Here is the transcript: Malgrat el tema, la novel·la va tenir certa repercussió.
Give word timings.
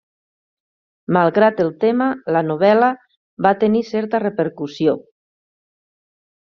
Malgrat 1.17 1.61
el 1.67 1.69
tema, 1.83 2.07
la 2.37 2.43
novel·la 2.49 2.91
va 3.49 3.55
tenir 3.65 3.87
certa 3.93 4.25
repercussió. 4.29 5.01